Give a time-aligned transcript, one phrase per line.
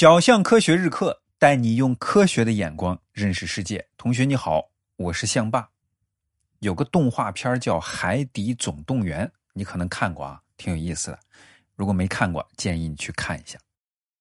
[0.00, 3.86] 小象科学日课带你用科学的眼光认识世界。
[3.98, 5.68] 同学你好，我是象爸。
[6.60, 11.18] 有个动画片叫《海底总动员》，你可能看过啊，挺有意思的。
[11.76, 13.58] 如果没看过，建议你去看一下。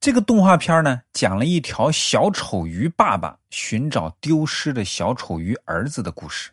[0.00, 6.50] 这个动画片呢，讲了一条小丑鱼爸爸寻找丢失的小丑鱼儿子的故事。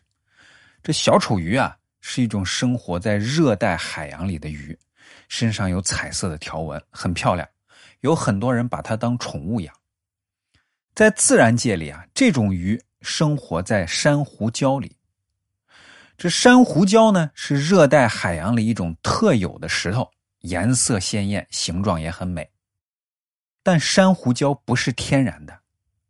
[0.80, 4.78] 这小丑鱼啊，是一种生活在热带海洋里的鱼，
[5.28, 7.48] 身上有彩色的条纹，很漂亮。
[8.00, 9.74] 有很多人把它当宠物养。
[10.94, 14.96] 在自然界里啊，这种鱼生活在珊瑚礁里。
[16.16, 22.48] 这珊瑚礁呢，是热带海洋里一种特有的石头，颜色鲜艳，形状也很美。
[23.62, 25.56] 但珊瑚礁不是天然的，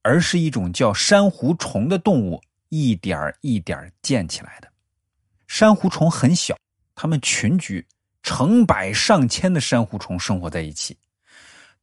[0.01, 4.69] 而是一种叫珊瑚虫的动物一点一点建起来的。
[5.47, 6.57] 珊瑚虫很小，
[6.95, 7.87] 它们群居，
[8.23, 10.97] 成百上千的珊瑚虫生活在一起。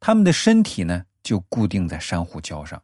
[0.05, 2.79] 它们的身体呢，就固定在珊瑚礁上。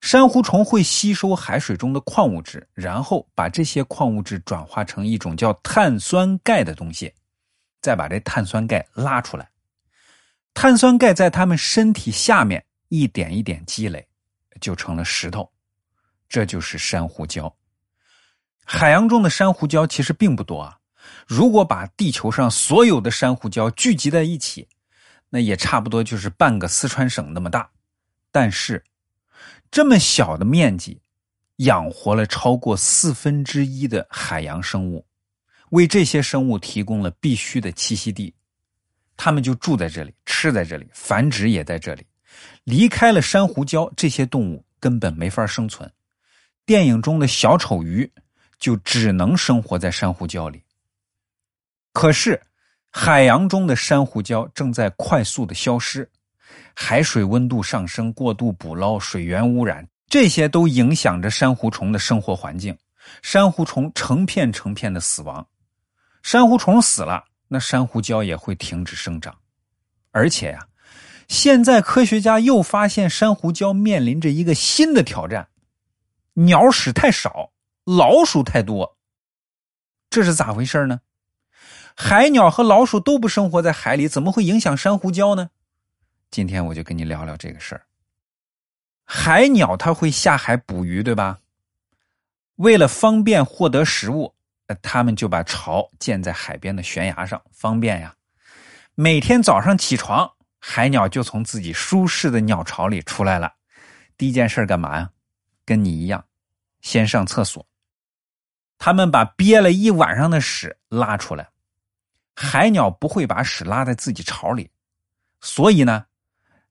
[0.00, 7.14] 珊瑚虫会吸收海水中的矿物质，然后把这些矿物质转化成一种叫碳酸钙的东西，
[7.80, 9.48] 再把这碳酸钙拉出来。
[10.52, 14.04] 碳酸钙在它们身体下面一点一点积累，
[14.60, 15.48] 就成了石头。
[16.28, 17.48] 这就是珊瑚礁。
[18.64, 20.76] 海洋中的珊瑚礁其实并不多啊。
[21.28, 24.66] 如果把地球上所有的珊瑚礁聚集在一起，
[25.34, 27.70] 那也差不多就是半个四川省那么大，
[28.30, 28.84] 但是
[29.70, 31.00] 这么小的面积，
[31.56, 35.06] 养活了超过四分之一的海洋生物，
[35.70, 38.34] 为这些生物提供了必须的栖息地，
[39.16, 42.06] 它们就住在这里，吃在这里，繁殖也在这里。
[42.64, 45.90] 离开了珊瑚礁，这些动物根本没法生存。
[46.66, 48.12] 电影中的小丑鱼
[48.58, 50.62] 就只能生活在珊瑚礁里，
[51.94, 52.38] 可是。
[52.94, 56.08] 海洋中的珊瑚礁正在快速的消失，
[56.74, 62.76] 海水温度上升、过度捕捞、水源污染，这些都影响着珊瑚虫的生活环境。
[63.22, 65.44] 珊瑚虫成片成片的死亡，
[66.22, 69.34] 珊瑚虫死了，那珊瑚礁也会停止生长。
[70.10, 70.68] 而且呀，
[71.28, 75.48] 现在科学家又发现珊瑚礁面临着一个新的挑战：
[76.34, 77.50] 鸟屎太少，
[77.84, 78.98] 老鼠太多。
[80.10, 81.00] 这是咋回事呢？
[81.96, 85.50] 海鸟和老鼠都不生活在海里，怎么会影响珊瑚礁呢？
[86.30, 87.82] 今天我就跟你聊聊这个事儿。
[89.04, 91.38] 海鸟它会下海捕鱼，对吧？
[92.56, 94.34] 为了方便获得食物，
[94.80, 98.14] 他们就把巢建在海边的悬崖上，方便呀。
[98.94, 103.52] 每天早上起床，海鸟就从自己舒适的鸟巢里出来了。
[104.16, 105.10] 第一件事干嘛呀？
[105.64, 106.24] 跟你一样，
[106.80, 107.66] 先上厕所。
[108.78, 111.48] 他们把憋了一晚上的屎拉出来。
[112.34, 114.70] 海鸟不会把屎拉在自己巢里，
[115.40, 116.06] 所以呢，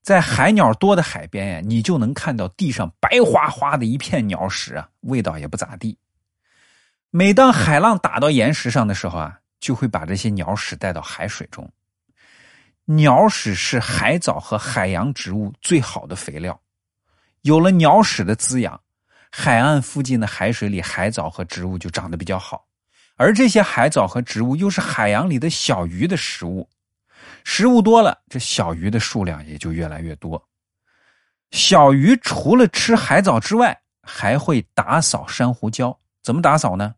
[0.02, 5.98] 在海鸟多的海边呀，你就能看到地上白花花的一片鸟屎啊，味道也不咋地。
[7.10, 11.72] 每当海浪打到岩石上的时候啊，就会把这些鸟屎带到海水中。
[12.86, 16.60] 鸟屎是海藻和海洋植物最好的肥料，
[17.42, 18.82] 有了鸟屎的滋养，
[19.30, 22.66] 海岸附近的海水里海藻和植物就长得比较好。
[23.22, 26.68] 而这些海藻和植物又是海洋里的小鱼的食物，
[27.44, 30.44] 食物多了，这小鱼的数量也就越来越多。
[31.52, 35.96] 小鱼除了吃海藻之外，还会打扫珊瑚礁。
[36.24, 36.96] 怎么打扫呢？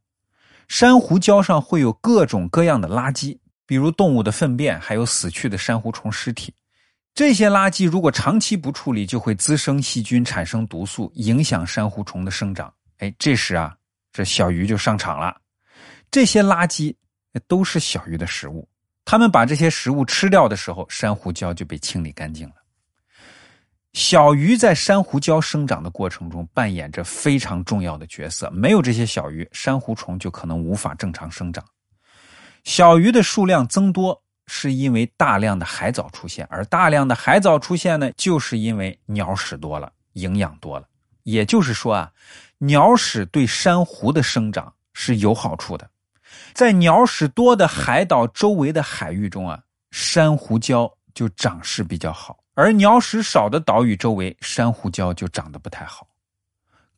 [0.69, 6.53] 珊瑚礁上会有各种各样的垃圾，比如动物的粪便，还有死去的珊瑚虫尸体。
[7.13, 12.73] 这些垃圾如果长期不处理，就会滋生细菌，产生毒素，影响珊瑚虫的生长。
[12.99, 13.75] 哎，这时啊，
[14.13, 15.35] 这小鱼就上场了。
[16.13, 16.95] 这些垃圾
[17.47, 18.69] 都是小鱼的食物，
[19.03, 22.55] 它们把这些食物吃掉的时候，珊瑚礁就被清理干净了。
[23.93, 31.65] 小鱼在珊瑚礁生长的过程中扮演着非常重要的角色，没有这些小鱼，珊瑚虫就可能无法正常生长。
[32.63, 40.87] 小鱼的数量增多是因为大量的海藻出现，而大量的海藻出现呢，就是因为鸟屎多了，营养多了。
[41.23, 42.11] 也就是说啊，
[42.59, 45.89] 鸟屎对珊瑚的生长是有好处的。
[46.53, 56.07] 在鸟屎多的海岛周围的海域中啊，珊瑚礁就长势比较好；而鸟屎少的岛屿周围，珊瑚礁就长得不太好。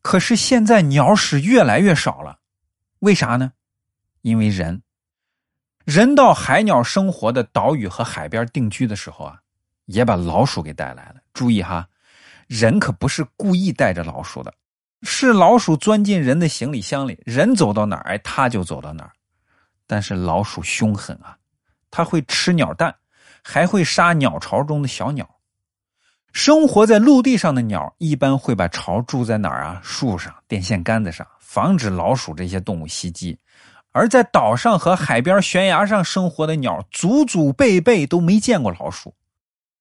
[0.02, 2.38] 可是现在鸟屎越来越少了，
[3.00, 3.52] 为啥呢？
[4.22, 4.82] 因为人，
[5.84, 9.40] 人到海鸟生活的岛屿和海边定居的时候啊，
[9.86, 11.16] 也把老鼠给带来了。
[11.32, 11.88] 注意哈，
[12.46, 14.52] 人可不是故意带着老鼠的，
[15.02, 19.12] 是老鼠钻进人的行李箱里，人走到哪儿，哎，它就走到哪儿。
[19.86, 21.36] 但是老鼠凶狠啊，
[21.90, 22.94] 它会吃鸟蛋，
[23.42, 25.28] 还会杀鸟巢中的小鸟。
[26.32, 29.80] 生活在陆地上的鸟一般会把巢住在哪儿啊？
[29.82, 33.38] 树上、电线杆子上，防止老鼠这些动物袭击。
[33.92, 39.14] 而在岛上和海边悬崖上生活的鸟，祖祖辈辈都没见过老鼠，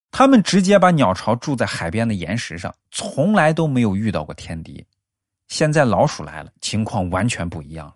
[0.09, 4.85] 他们直接把鸟巢筑在海边的岩石上，从来都没有遇到过天敌。
[5.49, 7.95] 现在老鼠来了，情况完全不一样了。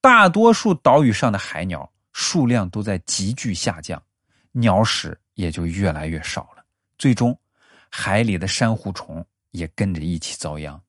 [0.00, 4.02] 大多数岛屿上的海鸟数量都在急剧下降，
[4.52, 6.64] 鸟屎也就越来越少了，
[6.98, 7.38] 最终。
[7.90, 10.80] 海里的珊瑚虫也跟着一起遭殃。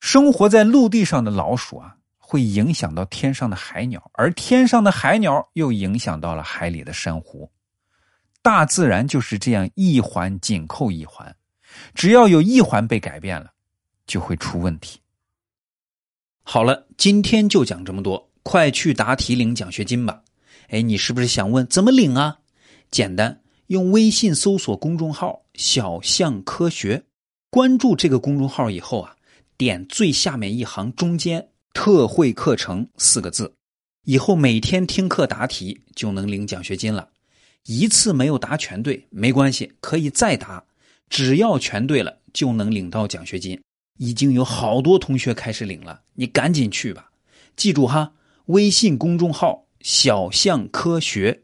[0.00, 7.50] 生活在陆地上的老鼠啊，会影响到天上的海鸟，而天上的海鸟又影响到了海里的珊瑚。
[8.42, 11.34] 大自然就是这样一环紧扣一环，
[11.94, 13.52] 只要有一环被改变了，
[14.04, 15.00] 就会出问题。
[16.46, 20.22] 好了，今天就讲这么多，快去答题领奖学金吧！
[20.68, 22.38] 哎，你是不是想问怎么领啊？
[22.90, 23.40] 简单。
[23.68, 27.02] 用微信搜索公众号“小象科学”，
[27.48, 29.16] 关注这个公众号以后啊，
[29.56, 33.50] 点最下面一行中间“特惠课程”四个字，
[34.04, 37.08] 以后每天听课答题就能领奖学金了。
[37.64, 40.62] 一次没有答全对没关系，可以再答，
[41.08, 43.58] 只要全对了就能领到奖学金。
[43.98, 47.10] 已经有好多同学开始领了，你赶紧去吧。
[47.56, 48.12] 记住哈，
[48.46, 51.43] 微信公众号“小象科学”。